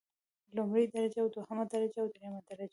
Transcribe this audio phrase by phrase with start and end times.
[0.55, 2.69] لومړۍ درجه او دوهمه درجه او دریمه درجه.